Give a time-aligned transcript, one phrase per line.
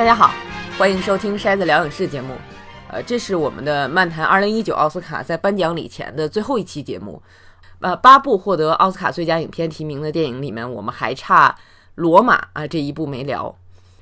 [0.00, 0.32] 大家好，
[0.78, 2.32] 欢迎收听筛子疗影视节目。
[2.88, 7.22] 呃，这是我们的漫谈2019奥斯卡在颁奖礼前的最后一期节目。
[7.80, 11.50] 呃，八部获得奥斯卡最佳影片提名的电影里面，我们还差
[11.96, 13.54] 《罗马》啊这一部没聊。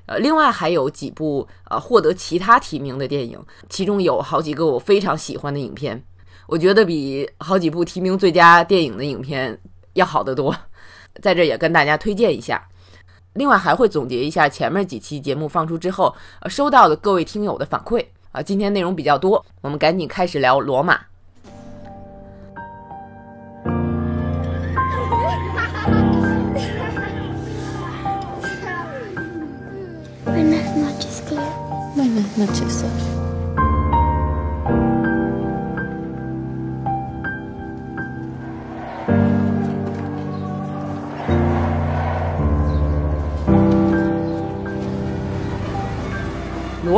[0.07, 3.37] 呃，另外还有几部呃获得其他提名的电影，
[3.69, 6.01] 其中有好几个我非常喜欢的影片，
[6.47, 9.61] 我觉得比好几部提名最佳电影的影片
[9.95, 10.55] 要好得多。
[11.21, 12.65] 在这也跟大家推荐一下。
[13.39, 18.43] 另外还会总结一下前面几期节目放出之后，呃，收到的各位听友的反馈啊。
[18.43, 20.97] 今天内容比较多，我们赶紧开始聊《罗马》。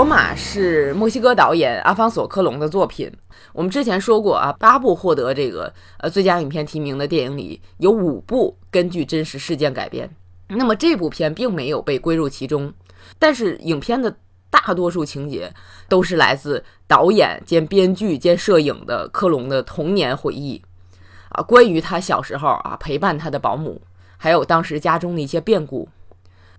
[0.01, 3.13] 罗马是墨西哥导演阿方索·科隆的作品。
[3.53, 10.09] 我们之前说过啊，八部获得这个呃最佳影片提名的电影里，有五部根据真实事件改编。
[10.49, 12.73] 那么这部片并没有被归入其中，
[13.19, 14.17] 但是影片的
[14.49, 15.53] 大多数情节
[15.87, 20.63] 都是来自导演兼编剧兼摄影的科隆的童年回忆
[21.29, 23.83] 啊，关于他小时候啊陪伴他的保姆，
[24.17, 25.87] 还有当时家中的一些变故。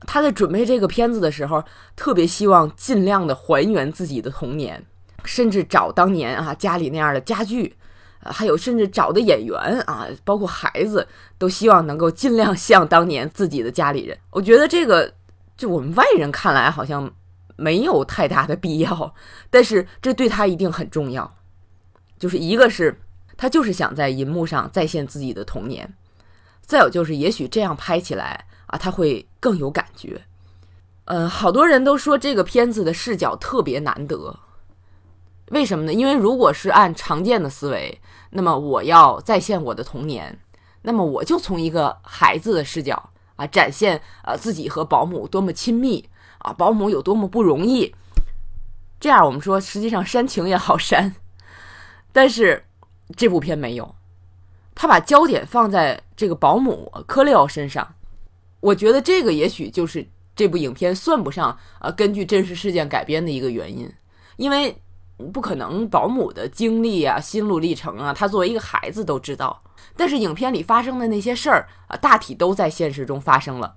[0.08, 1.64] 他在准备这个片子的时候，
[1.96, 4.84] 特别希望尽量的还原自己的童年，
[5.24, 7.76] 甚至找当年啊家里那样的家具，
[8.24, 14.18] 啊，还有甚至找的演员啊，包括孩子，都希望能够尽量像当年自己的家里人。
[14.32, 15.14] 我觉得这个，
[15.56, 17.14] 就我们外人看来好像
[17.56, 19.14] 没有太大的必要，
[19.52, 21.32] 但是这对他一定很重要。
[22.18, 23.00] 就是一个是
[23.38, 25.94] 他就是想在银幕上再现自己的童年，
[26.62, 28.46] 再有就是也许这样拍起来。
[28.72, 30.22] 啊，他会更有感觉。
[31.06, 34.40] 呃，好多人都说这个片子的视角特别难得，
[35.48, 35.94] 为什么呢？
[35.94, 38.00] 因为如果是按常见的思维，
[38.30, 40.40] 那么我要再现我的童年，
[40.84, 46.08] 那么我就从一个孩子的视角啊，展现呃自己和保姆多么亲密
[46.38, 47.94] 啊，保姆有多么不容易。
[49.00, 51.16] 这样我们说，实际上煽情也好煽，
[52.14, 52.66] 但是
[53.18, 53.96] 这部片没有，
[54.74, 57.96] 他把焦点放在这个保姆科利奥身上。
[58.62, 63.92] 我觉得这个也许就是这部影片算不上呃根据真实事件改编的一个原因，
[64.38, 64.76] 因为
[65.34, 69.62] 不可能保姆的经历啊、心路历程啊，他作为一个孩子都知道。
[69.98, 73.76] 但是影片里发生的那些事儿啊，大体都在现实中发生了。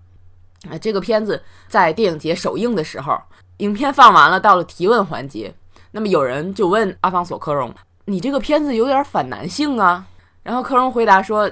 [0.70, 3.18] 啊，这个片子在电影节首映的时候，
[3.58, 5.54] 影片放完了，到了提问环节，
[5.90, 7.74] 那么有人就问阿方索·科隆
[8.06, 10.06] ：“你这个片子有点反男性啊？”
[10.42, 11.50] 然后科隆回答说：“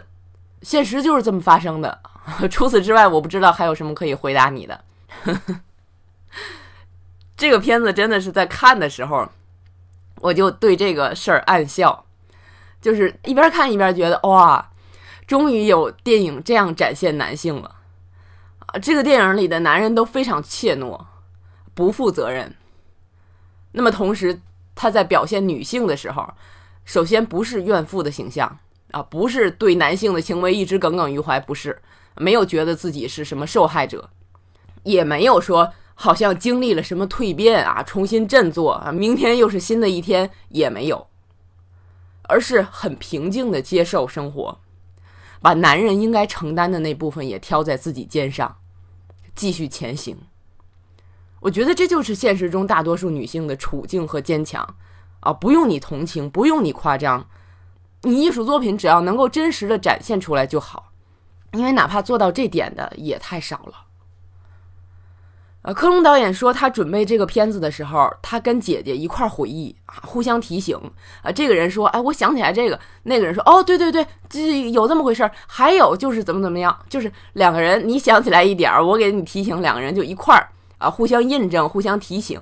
[0.63, 1.99] 现实就是这么发生的。”
[2.51, 4.85] 除此之外，我不知道还有什么可以回答你的。
[7.37, 9.29] 这个片子真的是在看的时候，
[10.21, 12.05] 我就对这个事儿暗笑，
[12.81, 14.71] 就是一边看一边觉得哇，
[15.27, 17.75] 终于有电影这样展现男性了
[18.67, 18.79] 啊！
[18.79, 21.01] 这个电影里的男人都非常怯懦、
[21.75, 22.55] 不负责任。
[23.73, 24.41] 那么同时，
[24.77, 26.33] 他在表现女性的时候，
[26.85, 28.59] 首先不是怨妇的形象
[28.93, 31.83] 啊，不是对男性的行为一直耿耿于怀，不是。
[32.17, 34.11] 没有觉得自己是什么受害者，
[34.83, 41.07] 也没有说好像经历了什么蜕变啊，重新振作啊，明天又是新的一天，也没有，
[42.29, 44.59] 而是很平静的接受生活，
[45.41, 48.57] 把男人应该承担的那部分也挑在自己肩上，
[49.35, 50.17] 继续前行。
[51.41, 54.77] 我觉得这就是现实中大多数女性的处境和坚强
[55.21, 57.29] 啊，不用你同情，不用你夸张，
[58.03, 60.92] 你艺术作品只要能够真实的展现出来就好。
[61.53, 63.75] 因为哪怕做到这点的也太少了。
[65.65, 70.77] 呃，科隆导演说，他准备这个片子的时候，他跟姐姐一块回忆啊，互相提醒
[71.23, 71.31] 啊。
[71.31, 80.49] 这个人说：“哎，我想起来这个。”那个人说：“哦，对对对，这有这么回事儿。”还有就是怎么怎么样，就是两个人你想起来一点儿，我给你提醒，两个人就一块儿
[80.79, 82.41] 啊，互相印证，互相提醒。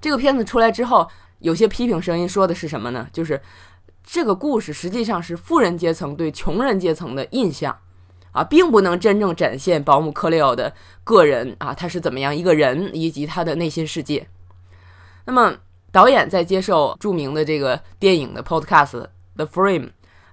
[0.00, 1.08] 这个片子出来之后，
[1.40, 3.08] 有些批评声音说的是什么呢？
[3.12, 3.42] 就是
[4.04, 7.76] 这个故事实际上是富人阶层对穷人阶层的印象。
[8.34, 14.28] 啊，并不能真正展现保姆克利奥的个人啊，他是怎么样一个人，以及他的内心世界。
[15.24, 15.56] 那么，
[15.92, 18.90] 导演在接受著名的这个电影的 podcast
[19.36, 19.86] 《The Frame》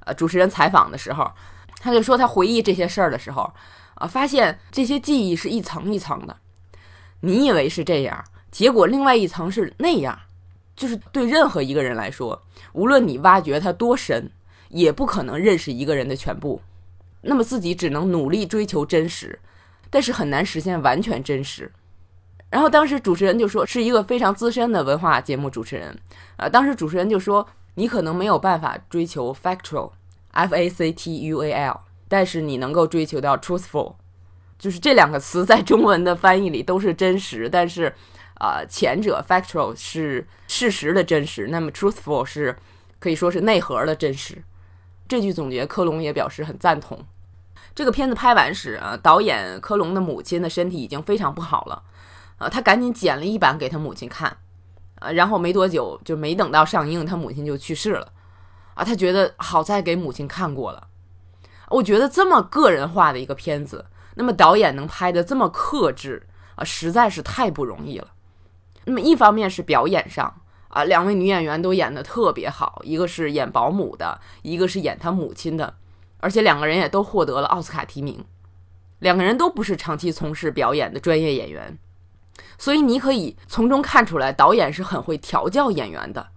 [0.05, 1.31] 呃主持人采访的时候，
[1.79, 3.53] 他就说他回忆这些事儿的时候
[3.93, 6.35] 啊，发现这些记忆是一层一层的。
[7.21, 10.19] 你以为是这样，结果另外一层是那样。
[10.73, 12.41] 就是对任何一个人来说，
[12.73, 14.31] 无论你挖掘他多深，
[14.69, 16.59] 也不可能认识一个人的全部。
[17.21, 19.39] 那么自己只能努力追求真实，
[19.89, 21.71] 但是很难实现完全真实。
[22.49, 25.97] 然后当时主持人就说是一个非常资深的文化节目主持人，
[26.35, 31.79] 啊，当时主持人就说你可能没有办法追求 factual，f a c t u a l，
[32.09, 33.95] 但是你能够追求到 truthful，
[34.59, 37.93] 就是这两个词在中文的翻译里都是真实，但是，
[38.33, 42.57] 啊，前者 factual 是事实的真实，那么 truthful 是
[42.99, 44.43] 可以说是内核的真实。
[45.07, 46.99] 这句总结，科隆也表示很赞同。
[47.73, 51.83] 这个片子拍完时啊，导演科隆的母亲的身体已经非常不好了。
[52.37, 54.35] 啊，他赶紧剪了一版给他母亲看，
[54.95, 58.11] 啊，然后没多久就没等到上映，他母亲就去世了，
[58.73, 60.87] 啊，他觉得好在给母亲看过了。
[61.69, 63.85] 我觉得这么个人化的一个片子，
[64.15, 68.07] 那么导演能拍的这么克制啊，实在是太不容易了。
[68.85, 75.75] 那么一方面是表演上啊，两位女演员都演的特别好，一个是演保姆的，一个是演他母亲的，
[76.21, 78.23] 而且两个人也都获得了奥斯卡提名，
[78.99, 81.77] 两个人都不是长期从事表演的专业演员。
[82.57, 86.27] 所以你可以从中看出来，导演是很会调教演员的。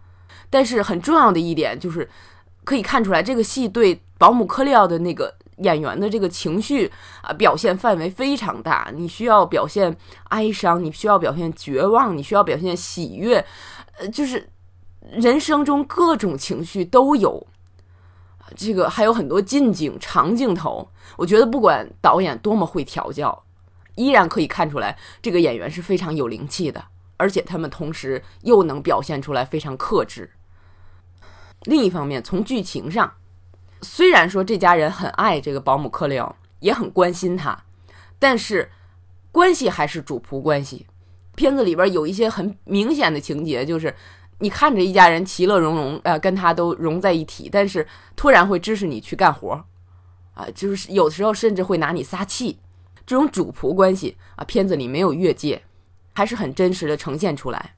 [0.50, 2.08] 但是很重要的一点就是，
[2.64, 6.90] 可以看出来这个戏对保姆克利奥的那个演员的这个情绪
[7.22, 8.90] 啊表现范围非常大。
[8.94, 9.94] 你需要表现
[10.30, 13.44] 哀伤，你需要表现绝望，你需要表现喜悦，
[13.98, 14.48] 呃，就是
[15.10, 17.46] 人生中各种情绪都有。
[18.56, 20.90] 这个还有很多近景、长镜头。
[21.16, 23.44] 我觉得不管导演多么会调教。
[23.96, 26.84] 依然可以看出来，这个演员是非常有灵气的，
[27.16, 30.32] 而且他们同时又能表现出来非常克制。
[31.62, 33.14] 另一方面，从剧情上，
[33.82, 37.56] 虽然说这家人很爱这个保姆克里奥，也很关心他，
[38.18, 38.72] 但是
[39.30, 40.86] 关系还是主仆关系。
[41.36, 43.94] 片子里边有一些很明显的情节，就是
[44.38, 47.86] 你看着一家人其乐融融，呃，跟他都融在一起，但是
[48.16, 49.64] 突然会支持你去干活，
[50.34, 52.58] 啊，就是有的时候甚至会拿你撒气。
[53.06, 55.62] 这种主仆关系啊，片子里没有越界，
[56.14, 57.75] 还是很真实的呈现出来。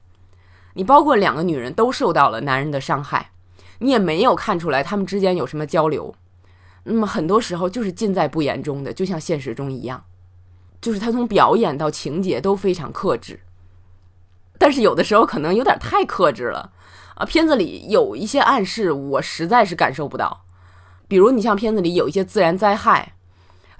[0.73, 3.31] 你包括两个女人都受到了男人的伤害，
[3.79, 6.15] 你也没有看出来他们之间有什么交流。
[6.83, 10.05] 那么很多时候就是尽在不言中的，就像现实中一样，
[10.79, 13.41] 就是他从表演到情节都非常克制。
[14.57, 16.71] 但是有的时候可能有点太克制了
[17.15, 20.45] 啊，片子里有一些暗示我实在是感受不到。
[21.07, 23.13] 比如你像片子里有一些自然灾害。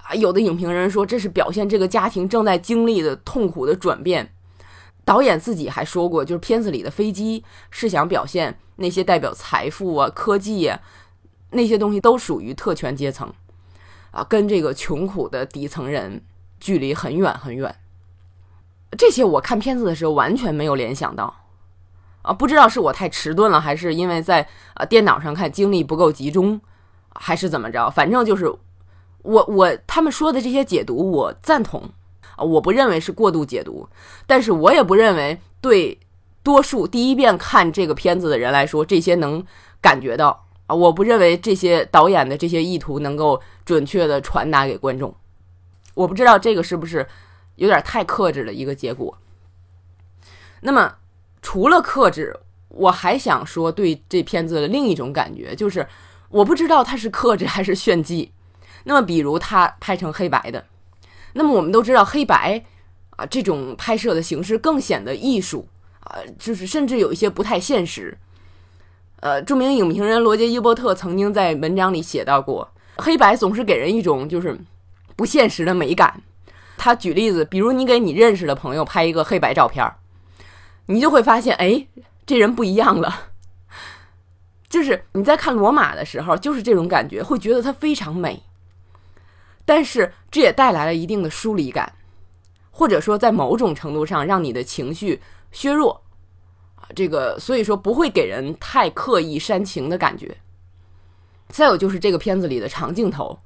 [0.04, 4.32] 啊，有的影评人说这是表现这个家庭正在经历的痛苦的转变。
[5.04, 10.80] 导演自己还说过，就是片子里的飞机是想表现那些代表财富啊、科技啊
[11.50, 13.30] 那些东西都属于特权阶层，
[14.10, 16.22] 啊，跟这个穷苦的底层人
[16.58, 17.74] 距离很远很远。
[18.96, 21.34] 这些我看片子的时候完全没有联想到，
[22.22, 26.60] 啊，不知道是我太迟钝了，还是因为在啊电脑上看精力不够集中，
[27.14, 27.90] 还是怎么着？
[27.90, 28.52] 反正就是。
[29.22, 31.82] 我我他们说的这些解读我赞同
[32.36, 33.86] 啊，我不认为是过度解读，
[34.28, 35.98] 但是我也不认为对
[36.42, 39.44] 多数第一遍看这个片子的人来说这些能
[39.82, 45.12] 感觉到啊，我不认为这些导演的这些意图能够准确的传达给观众，
[45.94, 47.06] 我不知道这个是不是
[47.58, 49.16] 有点太克制的一个结果。
[50.62, 50.96] 那么
[51.42, 52.34] 除了克制，
[52.68, 55.86] 我还想说对这片子的另一种感觉就是，
[56.30, 58.32] 我不知道它是克制还是炫技。
[58.84, 60.64] 那么，比如他拍成黑白的，
[61.34, 62.64] 那么我们都知道黑白
[63.10, 65.68] 啊这种拍摄的形式更显得艺术
[66.00, 68.16] 啊，就是甚至有一些不太现实。
[69.20, 74.56] 呃，著名影评人罗杰·伊伯特曾经在文章里写到过，黑白总是给人一种就是
[75.16, 76.22] 不现实的美感。
[76.78, 79.84] 他举例子，比如你给你认识的朋友拍一个黑白照片，
[80.86, 81.86] 你就会发现，哎，
[82.24, 83.28] 这人不一样了。
[84.70, 88.42] 就是你在看罗马的时候，就是这种感觉，会觉得它非常美。
[89.64, 91.92] 但是这也带来了一定的疏离感，
[92.70, 95.20] 或者说在某种程度上让你的情绪
[95.52, 96.02] 削弱
[96.76, 100.36] 啊，这个所以说不会给人太刻意煽情的感觉。
[101.48, 103.38] 再有就是这个片子里的长镜头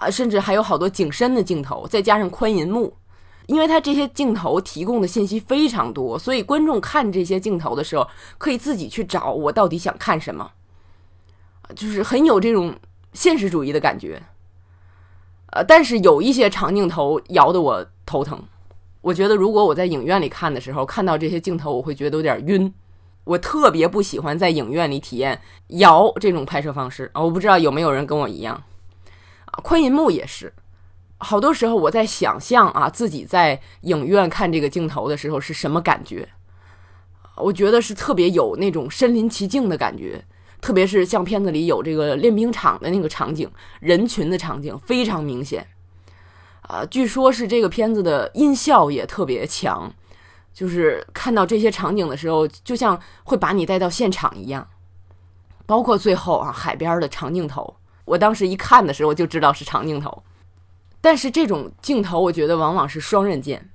[0.00, 2.96] 啊，甚至还有好多景深的镜头，再加上宽银幕，
[3.46, 10.52] 因为它这些镜头提供的信息非常多，所以观众看这些镜头的时候可以自己去找我到底想看什么，
[11.76, 12.74] 就是很有这种
[13.12, 14.22] 现实主义的感觉。
[15.52, 18.42] 呃，但是有一些长镜头摇得我头疼。
[19.02, 22.72] 我觉得如果我在影院里看的时候看到这些镜头，我会觉得有点晕。
[23.24, 27.20] 我特别不喜欢在影院里体验摇这种拍摄方式啊！
[27.20, 28.62] 我不知道有没有人跟我一样？
[29.60, 30.52] 宽银幕也是，
[31.18, 36.28] 好多时候我在想象啊自己在影院看这个镜头的时候是什么感觉。
[37.36, 40.24] 我觉得是特别有那种身临其境的感觉。
[40.60, 43.50] 特别是像片子里有这个练兵场的那个场景，
[43.80, 45.66] 人群的场景非常明显，
[46.60, 49.90] 啊，据说是这个片子的音效也特别强，
[50.52, 54.68] 就是看到这些场景的时候，就像会把你带到现场一样。
[55.64, 57.74] 包括最后啊，海边的长镜头，
[58.10, 60.22] 我当时一看的时候就知道是长镜头。
[61.00, 63.70] 但是这种镜头，我觉得往往是双刃剑，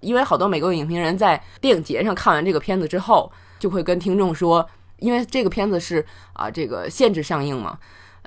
[0.00, 4.68] 因为好多美国影评人在电影节上看完这个片子之后，就会跟听众说，
[4.98, 6.04] 因为这个片子是
[6.34, 7.78] 啊这个限制上映嘛，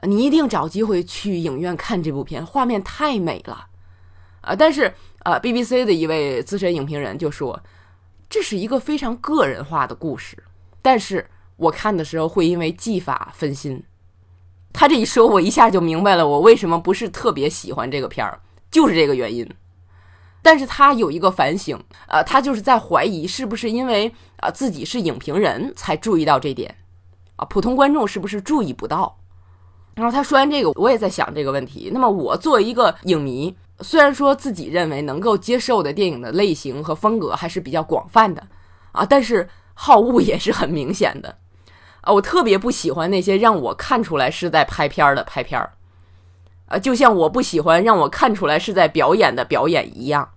[0.01, 3.67] 你一定找机会去影院看这部片，画面太美了
[4.41, 4.55] 啊。
[4.55, 7.61] 但是啊，BBC 的一位资深影评人就说，
[8.27, 10.43] 这是一个非常个人化的故事，
[10.81, 13.83] 但是我看的时候会因为技法分心。
[14.73, 18.39] 他这一说，我一下就明白了，我为什么不是特别喜欢这个片儿，
[18.71, 19.47] 就是这个原因。
[20.41, 26.75] 但是他有一个反省，呃，他就是在怀疑是不是因为啊自己是影评人才注意到这点，
[27.35, 29.19] 啊，普通观众是不是注意不到？
[29.93, 31.91] 然后他说完这个，我也在想这个问题。
[31.93, 38.41] 那么我作为一个影迷，虽然说自己认为能够接受的电影的类型和风格还是比较广泛的，
[38.93, 41.37] 啊，但是好恶也是很明显的。
[42.01, 45.73] 啊，我特别不喜欢那些让我看出来是在拍片的拍片儿，
[46.65, 50.31] 啊，就像我不喜欢让我看出来是在表演的表演一样。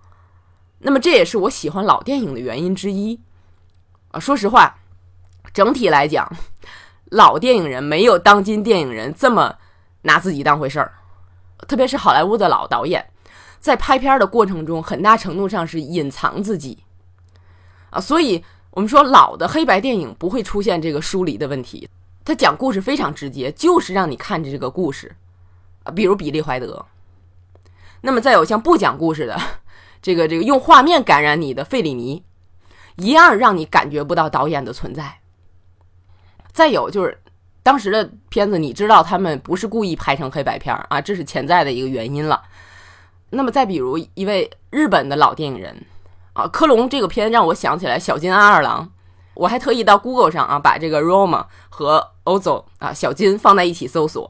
[0.79, 3.19] 那么这也是我喜欢老电影的原因之一。
[4.11, 4.77] 啊，说实话，
[5.53, 6.31] 整体来讲，
[7.05, 9.55] 老电影人没有当今电影人这么
[10.03, 10.93] 拿自己当回事儿，
[11.67, 13.09] 特别是好莱坞的老导演，
[13.59, 16.83] 在拍片的过程中，很大程度上是隐藏自己。
[17.89, 18.45] 啊，所以。
[18.75, 21.87] 我们说老的黑白电影不会出现这个疏离的问题，
[22.25, 25.15] 它讲故事非常直接，就是让你看着这个故事
[25.83, 26.85] 啊，比如比利怀德。
[28.01, 29.39] 那么再有像不讲故事的，
[30.01, 32.21] 这个这个用画面感染你的费里尼，
[32.97, 35.19] 一样让你感觉不到导演的存在。
[36.51, 37.17] 再有就是
[37.63, 42.43] 当时的片子，你知道他们不是故意拍成黑白片啊，这是潜在的一个原因了。
[43.29, 45.85] 那么再比如一位日本的老电影人。
[46.35, 48.91] 啊，科隆这个片让我想起来小金安二郎，
[49.35, 54.29] 我还特意到 Google 上啊，把这个 Roma 和 Ozo 啊小金放在一起搜索，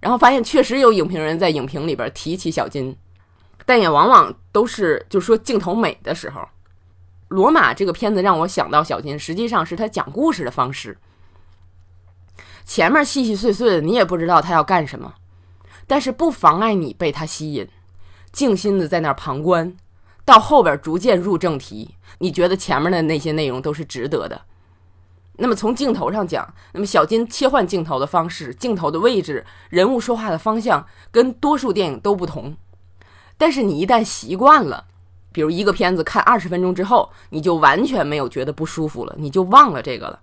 [0.00, 2.96] 然后发现确实有影评人在影评里边提起小金，
[3.64, 6.40] 但也往往都是就说镜头美的时候。
[7.28, 10.98] 罗马这个片子让我想到小金，实际上是他讲故事的方式，
[12.64, 15.14] 前面细细碎碎的你也不知道他要干什么，
[15.86, 17.68] 但是不妨碍你被他吸引，
[18.32, 19.76] 静心的在那儿旁观。
[20.30, 24.42] 到后边逐渐入正题，你觉得前面的那些内容都是值得的。
[25.38, 32.56] 那么从镜头上讲，那么小金切换镜头的方式、镜头的位置、人物说话的方向，跟多数电影都不同。
[33.36, 34.84] 但是你一旦习惯了，
[35.32, 40.20] 比如一个片子看二十分钟之后，你就完全没有觉得不舒服了，你就忘了这个了。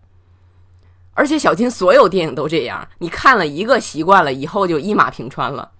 [1.15, 5.71] 而且小金所有电影都这样，你看了一个习惯了以后就一马平川了。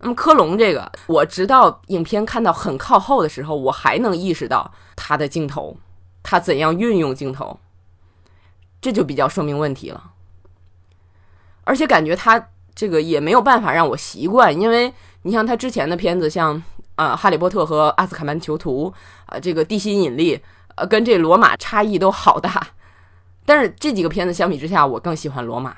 [0.00, 5.76] 那么科隆这个，我直到影片看到很靠后的时候，我还能意识到他的镜头，
[6.22, 7.58] 他怎样运用镜头，
[8.80, 10.12] 这就比较说明问题了。
[11.64, 16.62] 而且感觉他这个也没有办法让我习惯，因为你像他之前的片子，像
[16.94, 18.94] 啊《哈利波特》和《阿斯卡班囚徒》
[19.34, 20.40] 啊，这个地心引力，
[20.76, 22.68] 呃，跟这罗马差异都好大。
[23.44, 25.76] 但是这几个片子相比之下，我更喜欢罗马。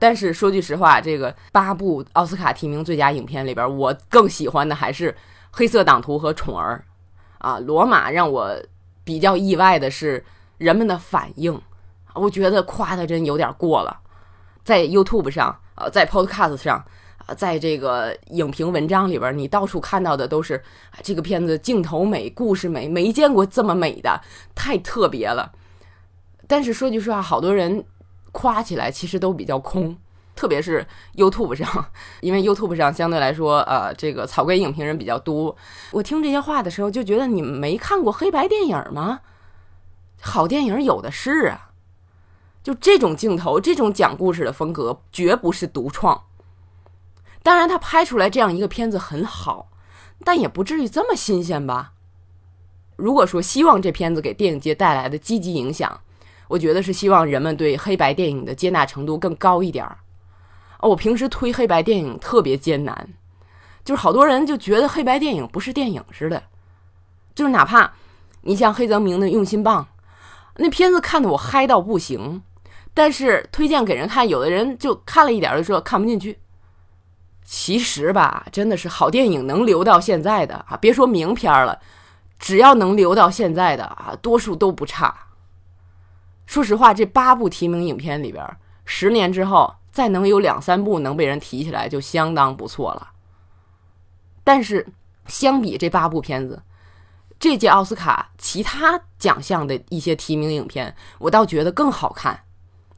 [0.00, 5.12] 但是说句实话，这个八部奥斯卡提名最佳影片里边，我更喜欢的还是
[5.52, 6.84] 《黑色党徒》和《宠儿》
[7.46, 7.58] 啊。
[7.64, 8.54] 《罗马》让我
[9.04, 10.24] 比较意外的是
[10.58, 11.58] 人们的反应，
[12.14, 14.00] 我觉得夸的真有点过了。
[14.64, 16.84] 在 YouTube 上，呃，在 Podcast 上，
[17.26, 20.60] 啊，在这个影评文章里边，你到处看到的都是
[21.02, 24.20] 这个片子镜头美、故事美，没见过这么美的，
[24.56, 25.52] 太特别了。
[26.48, 27.84] 但是说句实话，好多人。
[28.34, 29.96] 夸起来其实都比较空，
[30.34, 31.86] 特别是 YouTube 上，
[32.20, 35.56] 因为 YouTube 上相对来说，呃，这个草根影评人比较多。
[35.92, 39.20] 我听这些话的时候，就觉得你们没看过黑白电影吗？
[40.20, 41.70] 好电影有的是啊，
[42.62, 46.24] 就这种镜头、这种讲故事的风格，绝不是独创。
[47.44, 49.68] 当然，他拍出来这样一个片子很好，
[50.24, 51.92] 但也不至于这么新鲜吧？
[52.96, 56.00] 如果说希望这片子给电影界带来的积极影响。
[56.48, 59.98] 我觉得是希望人们对黑白电影的接纳程度更高一点儿。
[60.80, 63.08] 我平时推黑白电影特别艰难，
[63.84, 66.42] 就是好多人就觉得黑白电影不是电影似的。
[67.34, 67.92] 就是哪怕
[68.42, 69.82] 你像黑泽明的《用心棒》，
[70.56, 72.42] 那片子看得我嗨到不行，
[72.92, 76.38] 但是推荐给人看，有的人就看了一点就说看不进去。
[77.44, 81.78] 其实吧，真的是好电影能留到现在的啊，别说名片了，
[82.38, 85.14] 只要能留到现在的啊，多数都不差。
[86.46, 88.44] 说实话，这八部提名影片里边，
[88.84, 93.10] 十年之后再能有两三部能被人提起来，就相当不错了。
[94.44, 94.86] 但是，
[95.26, 96.62] 相比这八部片子，
[97.38, 102.38] 这届奥斯卡其他奖项的一些提名影片，我倒觉得更好看。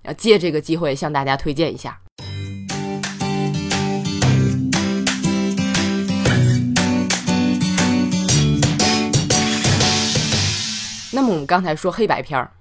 [0.02, 1.98] 啊，借这个机会向大家推荐一下。
[11.12, 12.52] 那么我们刚才说黑白片儿，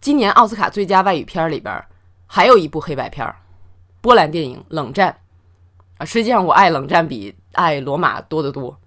[0.00, 1.84] 今年奥斯卡最佳外语片里边
[2.26, 3.34] 还有一部黑白片，
[4.00, 5.10] 波兰电影《冷战》
[5.98, 6.04] 啊。
[6.04, 8.78] 实际上我爱《冷战》比爱《罗马》多得多。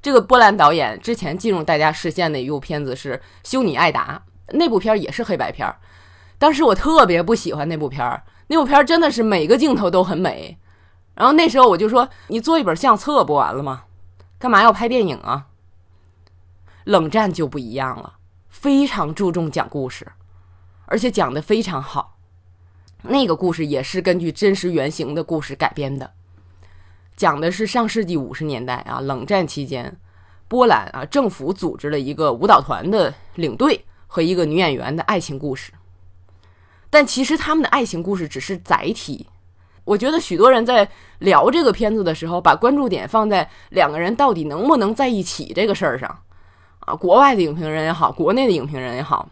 [0.00, 4.22] 这个波兰导演之前进入大家视线的一部片子是《修女艾达》，
[4.56, 5.76] 那部片也是黑白片儿。
[6.38, 10.56] 当时我特别不喜欢那部片儿，那部片真的是每个镜头都很美。
[11.14, 13.84] 然后那时候我就说：“你做一本相册不完了吗？
[14.38, 15.48] 干嘛要拍电影啊？”
[16.84, 18.14] 冷战就不一样了，
[18.48, 20.06] 非常注重讲故事，
[20.88, 22.16] 而且讲的非常好。
[23.02, 26.10] 那个故事也是根据真实原型的故事改编的，
[27.16, 29.96] 讲的是上世纪五十年代啊，冷战期间，
[30.48, 35.72] 波兰啊政府组织了一个舞蹈团的领队和一个女演员的爱情故事。
[36.90, 39.26] 但其实他们的爱情故事只是载体。
[39.84, 40.88] 我觉得许多人在
[41.20, 46.22] 聊这个片子的时候，把关注点放在两个人到底能不能在一起这个事儿上。
[46.80, 49.28] 啊，国外的影评人也好，国内的影评人也好，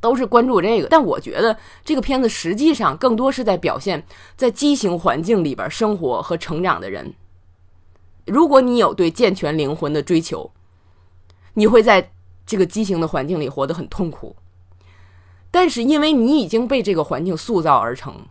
[0.00, 0.88] 都是关注这个。
[0.88, 4.04] 但我觉得这个片子实际上更多是在表现
[4.36, 7.14] 在畸形环境里边生活和成长的人。
[8.26, 10.50] 如果你有对健全灵魂的追求，
[11.54, 12.12] 你会在
[12.46, 14.36] 这个畸形的环境里活得很痛苦。
[15.50, 18.26] 但是因为你已经被这个环境塑造而成，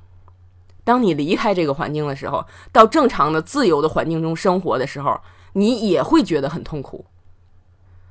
[0.86, 5.20] 当你离开这个环境的时候，到正常的自由的环境中生活的时候，
[5.54, 7.06] 你也会觉得很痛苦。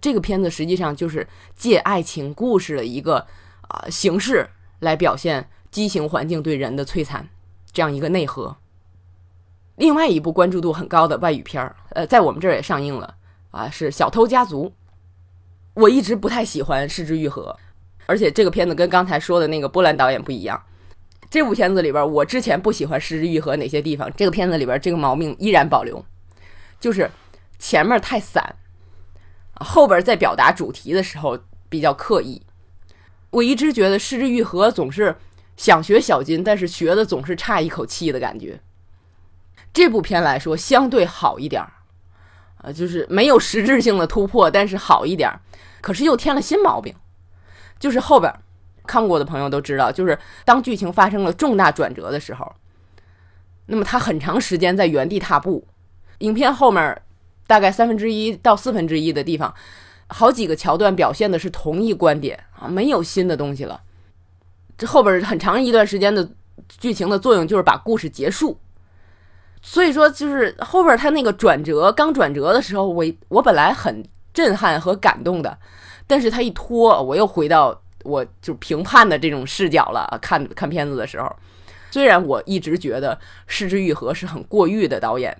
[0.00, 3.26] 这个片子实际上就是借爱情故事的一个
[3.68, 4.48] 啊形式
[4.80, 7.28] 来表现畸形环境对人的摧残，
[7.72, 8.56] 这样一个内核。
[9.76, 13.14] 另外一部关注度很高的外语片儿，呃，在我们这儿也上映了
[13.50, 14.66] 啊，是《小偷家族》。
[15.74, 17.56] 我一直不太喜欢《失之愈合》，
[18.06, 20.60] 而且这个片子跟刚才说的那个波兰导演不一样。
[21.30, 26.04] 这部片子里边，我之前不喜欢《失之愈合》哪些地方，这个片子里边这个毛病依然保留，
[26.80, 27.08] 就是
[27.58, 28.56] 前面太散。
[29.60, 32.42] 后边在表达主题的时候比较刻意，
[33.30, 35.14] 我一直觉得失之愈合总是
[35.56, 38.60] 想学小金，但是学的总是差一口气的感觉。
[39.72, 41.72] 这部片来说相对好一点儿，
[42.62, 45.40] 啊，就是没有实质性的突破，但是好一点儿。
[45.80, 46.94] 可是又添了新毛病，
[47.78, 48.32] 就是后边
[48.86, 52.54] 看过的朋友都知道，就是当剧情发生了重大转折的时候，
[53.66, 55.66] 那么他很长时间在原地踏步。
[56.18, 57.00] 影片后面。
[57.48, 59.54] 大概三分之一到四分之一的地方，
[60.08, 63.82] 好几个桥段表现的是同一观点啊，没有新的东西了。
[64.76, 66.28] 这后边很长一段时间的
[66.66, 68.58] 剧情的作用就是把故事结束。
[69.60, 75.58] 所以说，就是后边他那个转折刚转折的时候，我我本来很震撼和感动的，
[76.06, 80.18] 但是他一拖，我又回到我就评判的这种视角了。
[80.22, 81.34] 看看片子的时候，
[81.90, 85.36] 虽然我一直觉得失之愈合是很过誉的导演。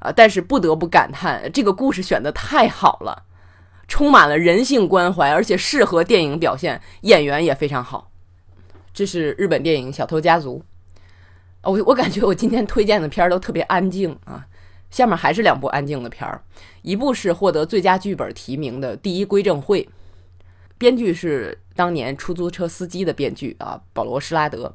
[0.00, 0.12] 啊！
[0.14, 3.24] 但是不得不感叹，这个故事选的太好了，
[3.88, 8.10] 充满了人性关怀，而且适合电影表现，演员也非常好。
[8.94, 10.62] 这是日本电影《小偷家族》。
[11.70, 14.46] 我我感觉我今天推荐的片儿都特别安静啊。
[14.90, 16.40] 下面还是两部安静的片儿，
[16.80, 19.82] 一部是获得最佳剧本提名的《第一归正会》，
[20.78, 24.74] 编剧是当年出租车司机的编剧啊，保罗施拉德，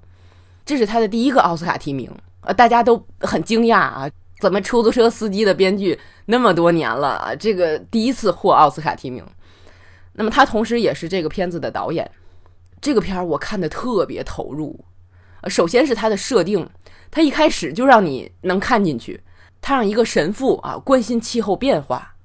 [0.63, 4.07] 这是他的第一个奥斯卡提名，呃，大家都很惊讶啊。
[4.39, 9.25] 怎么出租车司机的编剧那么多年了啊，这个第一次获奥斯卡提名？
[10.13, 12.09] 那么他同时也是这个片子的导演。
[12.81, 14.83] 这个片儿我看的特别投入。
[15.47, 16.69] 首先是他的设定，
[17.09, 19.21] 他一开始就让你能看进去。
[19.61, 22.15] 他让一个神父啊关心气候变化，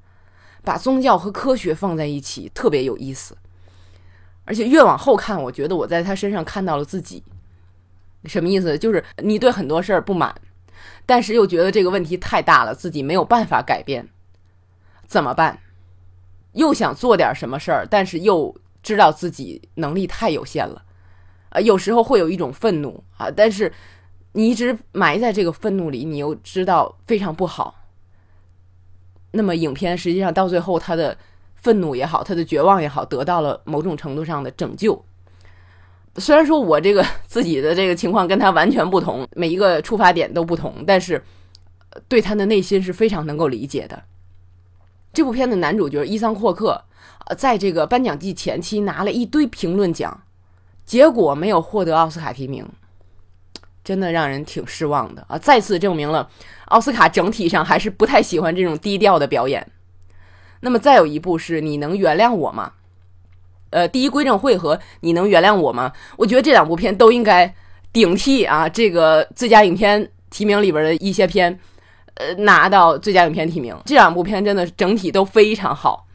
[0.65, 3.37] 把宗教和科学放在一起，特别有意思。
[4.45, 7.23] 而且越往后看，我觉得我在他身上看到了自己。
[8.25, 8.77] 什么意思？
[8.77, 10.35] 就是你对很多事儿不满。
[11.07, 14.09] 但是又觉得这个问题太大了，自己没有办法改变，
[15.07, 15.59] 怎么办？
[16.53, 20.83] 又想做点什么事儿，但是又知道自己能力太有限了，
[21.51, 23.73] 啊，有时候会有一种愤怒啊，但是
[24.33, 27.75] 你一直埋在这个愤怒里，你又知道非常不好。
[29.33, 31.17] 那么影片实际上到最后，他的
[31.55, 35.05] 愤怒也好，他的绝望也好，得到了某种程度上的拯救。
[36.19, 41.23] 虽然说我这个 自己的这个情况跟他完全不同，每一个出发点都不同，但是
[42.09, 44.03] 对他的内心是非常能够理解的。
[45.13, 46.85] 这部片的男主角伊桑霍克，
[47.27, 50.23] 呃，在这个颁奖季前期拿了一堆评论奖，
[50.85, 52.69] 结果没有获得奥斯卡提名，
[53.83, 55.39] 真的让人挺失望的啊！
[55.39, 56.29] 再次证明了
[56.67, 59.67] 奥斯卡整体上还是不太喜欢这种低调的表演。
[60.61, 62.73] 那么再有一部是你能原谅我吗？
[63.71, 65.93] 呃，第一归正会和你能原谅我吗？
[66.17, 67.53] 我觉得这两部片都应该
[67.93, 71.59] 顶替啊这个最佳影片提名里边的一些片，
[72.15, 73.77] 呃，拿到最佳影片提名。
[73.85, 76.07] 这两部片真的整体都非常好。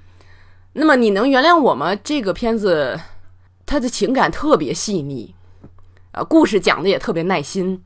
[0.73, 1.95] 那么你能原谅我吗？
[2.03, 2.99] 这个片子
[3.65, 5.35] 它的情感特别细腻，
[6.11, 7.83] 啊，故事讲的也特别耐心。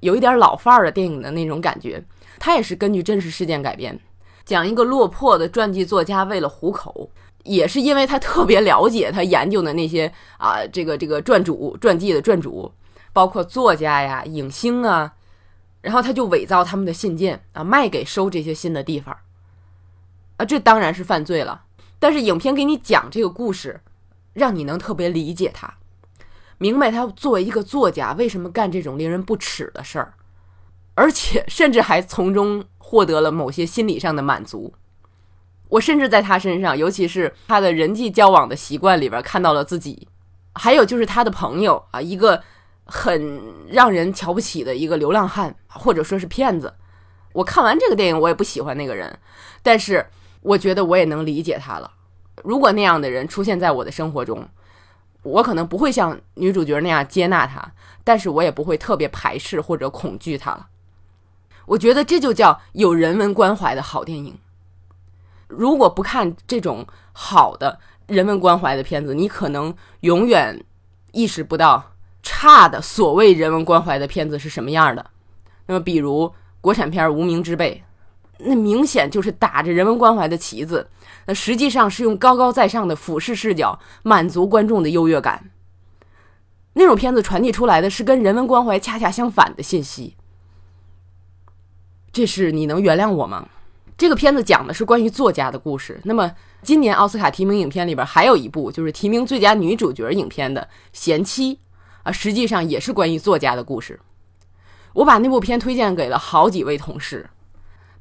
[0.00, 2.02] 有一点老范儿的电影的那种感觉，
[2.38, 3.98] 它也是根据真实事件改编，
[4.44, 7.10] 讲一个落魄的传记作家为了糊口，
[7.44, 12.72] 也是因为他特别了解他研究的那些啊，这个这个传主传记的传主，
[13.12, 15.14] 包括作家呀、影星啊，
[15.80, 19.16] 然后他就伪造他们的信件啊，卖给收这些信的地方，
[20.36, 21.64] 啊，这当然是犯罪了。
[21.98, 23.80] 但是影片给你讲这个故事，
[24.32, 25.74] 让你能特别理解他。
[26.58, 30.14] 明白他作为一个作家为什么干这种令人不齿的事儿，
[30.94, 34.74] 而且甚至还从中获得了某些心理上的满足。
[35.70, 40.06] 我甚至在他身上，尤其是他的人际交往的习惯里边看到了自己。
[40.54, 42.42] 还有就是他的朋友啊，一个
[42.84, 46.74] 很让人瞧不起的一个流浪汉，或者说是骗子。
[47.32, 49.16] 我看完这个电影，我也不喜欢那个人，
[49.62, 50.04] 但是
[50.42, 51.88] 我觉得我也能理解他了。
[52.42, 54.48] 如果那样的人出现在我的生活中，
[55.22, 60.66] 我可能不会像女主角那样接纳他，但是我也不会特别排斥或者恐惧他了。
[61.66, 64.36] 我觉得这就叫有人文关怀的好电影。
[65.50, 70.64] 如果不看这种好的人文关怀的片子，你可能永远
[71.12, 75.10] 意识不到差的所谓人文关怀的片子是什么样的。
[75.66, 77.82] 那么，比如国产片《无名之辈》，
[78.38, 80.88] 那明显就是打着人文关怀的旗子。
[81.26, 85.50] 那实际上是用高高在上的俯视视角满足观众的优越感。
[86.72, 90.16] 那种片子传递出来的是跟人文关怀恰恰相反的信息。
[92.12, 93.48] 这是你能原谅我吗？
[94.00, 96.00] 这个片子讲的是关于作家的故事。
[96.04, 101.56] 那么今年奥斯卡提名影片里边还有一部，就是提名最佳女主角影片的《贤妻》
[102.02, 104.00] 啊，实际上也是关于作家的故事。
[104.94, 107.28] 我把那部片推荐给了好几位同事，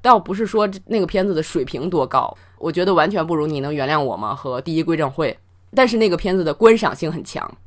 [0.02, 2.34] 倒不是说那个片子的水平多高。
[2.60, 4.34] 我觉得完全不如你能原谅我吗？
[4.34, 5.38] 和第一归正会，
[5.76, 7.58] 但是那个片子的观赏性很强，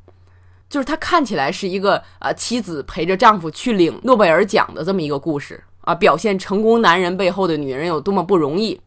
[0.71, 8.81] 就是它看起来是一个啊妻子陪着丈夫去领诺贝尔奖的这么一个故事啊，表现成功男人背后的女人有多么不容易。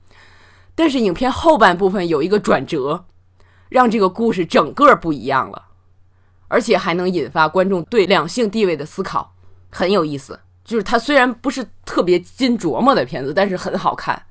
[0.74, 3.06] 但是影片后半部分有一个转折，
[3.70, 5.68] 让这个故事整个不一样了，
[6.50, 9.34] 而且还能引发观众对两性地位的思考，
[9.70, 10.40] 很有意思。
[10.66, 14.22] 就是它虽然不是特别金琢磨的片子，但是很好看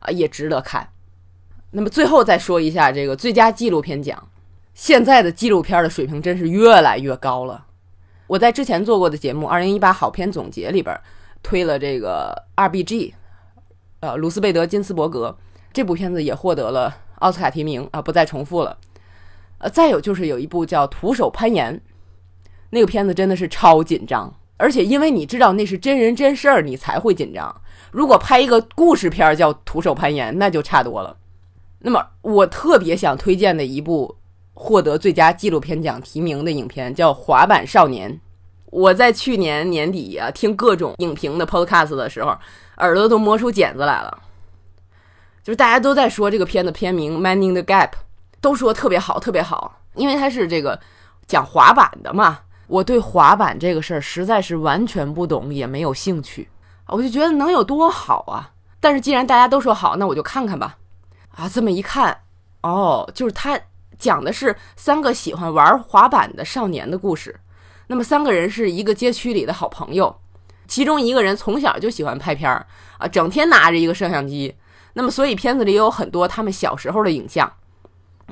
[0.00, 0.88] 啊，也值得看。
[1.70, 4.28] 那么最后再说一下这个最佳纪录片奖，
[4.74, 7.66] 现在的纪录片的水平真是越来越高了。
[8.26, 10.98] 我在之前做过的节目《二零一八好片总结》里边
[11.46, 13.14] 推了这个 R.B.G，
[14.00, 15.38] 呃，鲁斯贝德金斯伯格
[15.72, 18.76] 这部片子也获得了奥斯卡提名啊，不再重复了。
[19.58, 21.76] 呃，再有就是有一部叫《徒手攀岩》，
[22.70, 27.62] 那个片子真的是超紧张，而且因为你知道那是真人真事儿，你才会紧张。
[27.92, 31.16] 如果拍一个故事片叫《徒手攀岩》，那就差多了。
[31.78, 34.16] 那么，我特别想推荐的一部
[34.52, 38.10] 获得最佳纪录片奖提名的影片叫《滑板少年》。
[38.76, 42.36] 我在去年年底啊听各种影评的 podcast 的时候，
[42.76, 44.18] 耳朵都磨出茧子来了。
[45.42, 47.88] 就是大家都在说这个片的片名《Manning the Gap》，
[48.42, 50.78] 都说特别好，特别好，因为它是这个
[51.26, 52.40] 讲滑板的嘛。
[52.66, 56.46] 我对滑板这个事儿实在是完全不懂，也没有兴趣。
[56.88, 58.50] 我就觉得能有多好啊？
[58.78, 60.76] 但是既然大家都说好，那我就看看吧。
[61.30, 62.14] 啊，这么一看，
[62.60, 63.58] 哦，就是他
[63.98, 67.34] 讲的是三个喜欢玩滑板的少年的故事。
[67.88, 70.16] 那么三个人是一个街区里的好朋友，
[70.66, 72.66] 其中一个人从小就喜欢拍片儿
[72.98, 74.54] 啊，整天拿着一个摄像机。
[74.94, 77.52] 那么所以片子里有很多他们小时候的影像，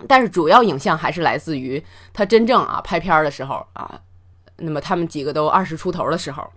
[0.08, 4.00] 但是主要影像还是来自于他真正啊拍片儿的时候啊。
[4.56, 6.48] 那么他们几个都二十出头的时候，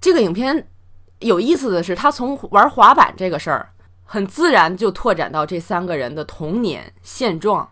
[0.00, 0.68] 这个影片
[1.20, 3.70] 有意思的是，他从玩滑板这个事儿。
[4.08, 7.68] 很自然就拓展到这三个人的童年现状，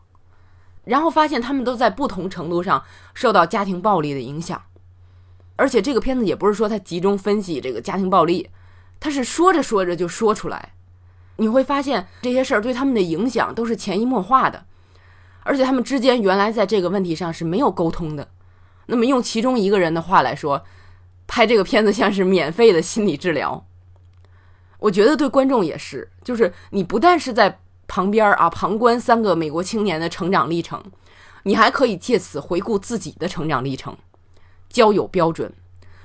[0.85, 4.63] 然后发现他们都在不同程度上受到家庭暴力的影响，
[5.57, 8.51] 而且这个片子也不是说他集中分析这个家庭暴力，
[9.01, 10.75] 他是说着说着就说出来，
[11.37, 14.67] 你会发现这些事儿对他们的影响都是潜移默化的，
[15.43, 18.29] 而且他们之间原来在这个问题上是没有沟通的。
[18.87, 20.65] 那么用其中一个人的话来说，
[21.27, 23.67] 拍这个片子像是免费的心理治疗。
[24.81, 30.83] 我觉得对观众也是，就是你不但是在旁边啊旁观三个美国青年的成长历程，
[31.43, 33.97] 你还可以借此回顾自己的成长历程、
[34.69, 35.53] 交友标准、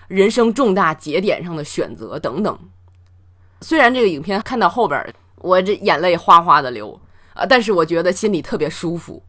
[0.08, 2.60] 人生重大节点上的选择等等。
[3.62, 7.00] 虽然这个影片看到后边，我这眼泪哗哗的流
[7.34, 9.24] 啊，但是我觉得心里特别舒服，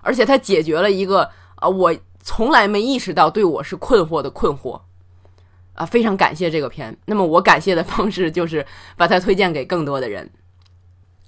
[0.00, 4.80] 而且它解决了一个啊我从来没意识到对我是困惑的困惑
[5.74, 6.96] 啊，非常感谢这个片。
[7.06, 8.64] 那么我感谢的方式就是
[8.96, 10.30] 把它推荐给更多的人。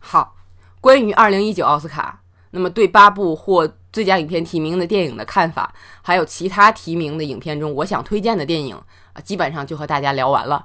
[0.08, 0.36] 好，
[0.80, 2.20] 关于二零一九奥斯卡，
[2.52, 8.76] 那么对八部获最佳影片提名的电影的看法，还有其他提名的影片中我想推荐的电影
[9.14, 10.64] 啊，基本上就和大家聊完了。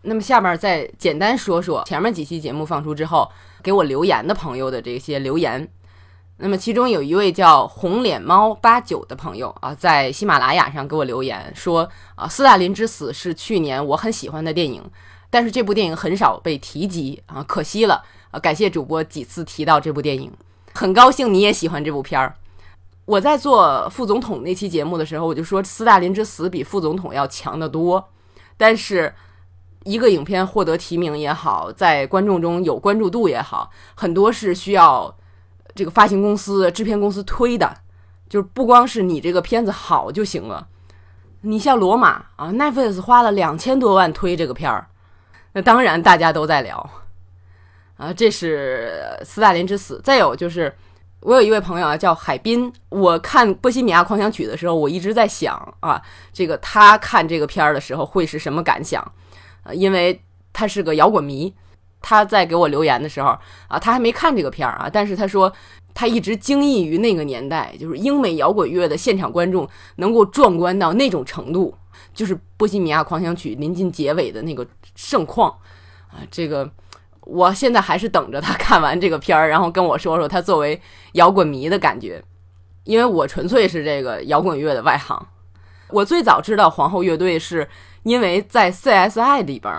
[0.00, 3.30] 那么下面再简单说说前面几期节目放出之后
[3.62, 5.70] 给我留言的朋友的这些留言。
[6.38, 14.82] 那么其中有一位叫红脸猫八九的朋友啊，在喜马拉雅上给我留言说啊，《斯大林之死》是去年我很喜欢的电影，
[15.28, 18.40] 但是这部电影很少被提及啊，可惜了啊！
[18.40, 20.32] 感谢主播几次提到这部电影，
[20.74, 22.34] 很高兴你也喜欢这部片儿。
[23.04, 28.08] 我在做副总统那期节目的时候，我就说《斯大林之死》比副总统要强得多，
[28.56, 29.14] 但是。
[29.84, 35.16] 一个影片获得提名也好，在观众中有关注度也好，很多是需要
[35.74, 37.74] 这个发行公司、制片公司推的，
[38.28, 40.66] 就是不光是你这个片子好就行了。
[41.42, 44.88] 你像《罗马》啊，Netflix 花了两千多万推这个片儿，
[45.52, 46.90] 那当然大家都在聊
[47.98, 48.10] 啊。
[48.10, 49.98] 这是《斯大林之死》。
[50.02, 50.74] 再有就是，
[51.20, 52.72] 我有一位朋友啊，叫海滨。
[52.88, 56.00] 我看《波西米亚狂想曲》的时候，我一直在想啊，
[56.32, 59.12] 这个他看这个片儿的时候会是什么感想？
[59.64, 60.18] 呃因为
[60.52, 61.52] 他是个摇滚迷，
[62.00, 63.36] 他在给我留言的时候
[63.68, 65.52] 啊，他还没看这个片儿啊，但是他说
[65.92, 71.74] 他一直惊异于那个年代，就是英美摇滚乐的现场观众能够壮观到那种程度，
[72.14, 75.50] 就是《波西米亚狂想曲》临近结尾的那个盛况
[76.08, 76.22] 啊。
[76.30, 76.70] 这个
[77.28, 80.80] 我现在还是等着他看完这个片儿，然后跟我说说他作为
[81.12, 82.20] 摇滚迷的感觉，
[82.84, 85.26] 因为我纯粹是这个摇滚乐的外行，
[85.90, 87.68] 我最早知道皇后乐队是。
[88.04, 89.74] 因为在 CSI 里边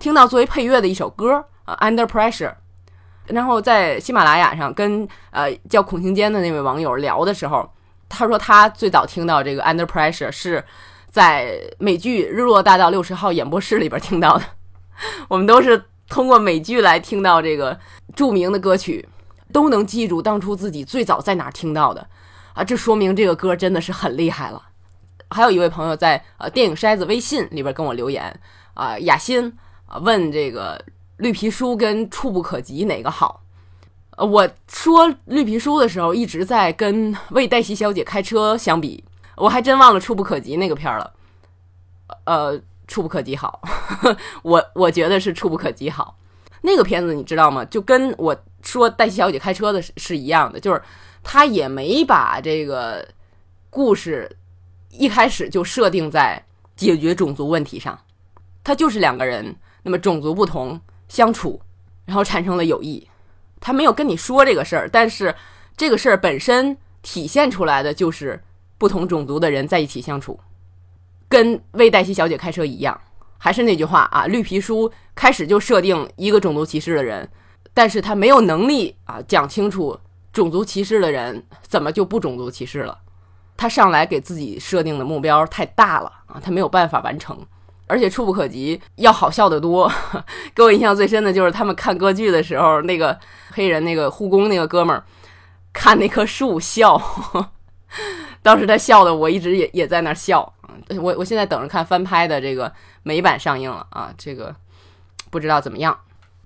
[0.00, 2.54] 听到作为配乐的一首歌啊，Under Pressure，
[3.26, 7.70] 然后在喜马拉雅上跟呃叫孔庆坚的那位网友聊的时候，
[8.08, 10.64] 他说他最早听到这个 Under Pressure 是
[11.08, 14.44] 在美剧《日落大道六十号》演播室里边听到的。
[15.28, 17.78] 我们都是通过美剧来听到这个
[18.14, 19.06] 著名的歌曲，
[19.52, 22.06] 都能记住当初自己最早在哪听到的
[22.54, 24.62] 啊，这说明这个歌真的是很厉害了。
[25.30, 28.40] 还有一位朋友在呃电影筛子微信里边跟我留言
[28.74, 29.52] 啊，雅欣
[29.86, 30.82] 啊问这个
[31.18, 33.42] 绿皮书跟触不可及哪个好？
[34.16, 39.04] 呃，我说绿皮书的时候一直在跟为黛西小姐开车相比，
[39.36, 41.12] 我还真忘了触不可及那个片儿了。
[42.24, 42.58] 呃，
[42.88, 43.60] 触不可及好，
[44.42, 46.18] 我我觉得是触不可及好。
[46.62, 47.64] 那个片子你知道吗？
[47.66, 50.82] 就跟我说黛西小姐开车的是是一样的，就是
[51.22, 53.06] 他也没把这个
[53.70, 54.28] 故事。
[54.90, 56.42] 一开始就设定在
[56.74, 57.96] 解决种族问题上，
[58.64, 61.60] 他就是两个人，那么种族不同相处，
[62.06, 63.06] 然后产生了友谊。
[63.60, 65.32] 他没有跟你说这个事儿，但是
[65.76, 68.42] 这个事儿本身体现出来的就是
[68.78, 70.40] 不同种族的人在一起相处，
[71.28, 72.98] 跟为黛西小姐开车一样。
[73.40, 77.28] 还是那句话啊，绿皮书开始就设定一个种族歧视的人，
[77.72, 79.96] 但是他没有能力啊讲清楚
[80.32, 82.98] 种族歧视的人怎么就不种族歧视了。
[83.56, 87.38] 他上来给自己设定的目标太大了啊，他没有办法完成，
[87.86, 89.88] 而且触不可及，要好笑的多。
[90.52, 93.16] 给我印象最深的就是他们看歌剧的时候，那个
[93.52, 95.04] 黑人那个护工那个哥们儿
[95.72, 97.00] 看那棵树笑，
[98.42, 100.52] 当时他笑的我一直也也在那笑。
[101.00, 104.54] 我我现在等着看翻拍的这个美版上映了啊，这个
[105.30, 105.98] 不知道怎么样。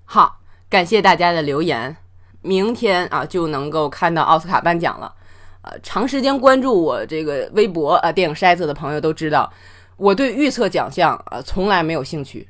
[0.05, 1.95] 好，感谢大家的留言，
[2.41, 5.13] 明天啊就能够看到奥斯卡颁奖了。
[5.61, 9.51] 呃，长时间关注我这个微博啊，电影筛子的朋友都知道，
[9.95, 12.49] 我对预测奖项啊从来没有兴趣。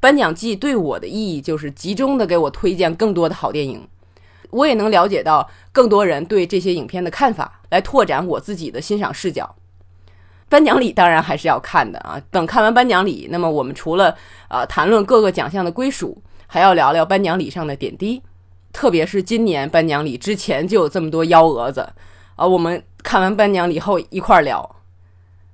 [0.00, 3.86] 颁奖季对我的意义就是集中的给我推荐更多的好电影，
[4.50, 9.54] 我也能了解到更多人对这些影片的看法，来拓展我自己的欣赏视角。
[10.54, 14.16] 颁奖礼当然还是要看的啊，等看完颁奖礼，那么我们除了
[14.48, 18.22] 呃谈论各个奖项的归属，还要聊聊颁奖礼上的点滴，
[18.72, 21.92] 特别是今年颁奖礼之前就有这么多幺蛾子。
[22.36, 24.76] 啊，我们看完颁奖礼后一块儿聊。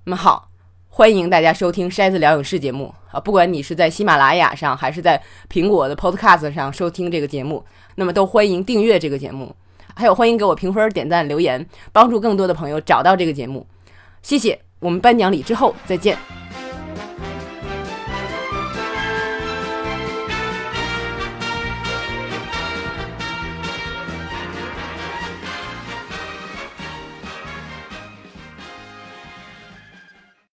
[0.04, 0.50] 那么好，
[0.90, 3.18] 欢迎大家收听《筛子聊影视》节目啊！
[3.18, 5.18] 不管你是在喜马拉雅上，还是在
[5.50, 9.56] 苹果的 Podcast 上收听这个节目，那么都欢迎订阅这个节目，
[9.94, 13.66] 还有欢迎给我评分、点赞、留言，帮助更多的朋友找到这个节目。
[14.20, 16.39] 谢谢，我们颁奖礼之后再见。